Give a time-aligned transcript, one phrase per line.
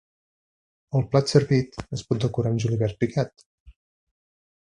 [0.99, 3.47] El plat servit es pot decorar amb julivert picat.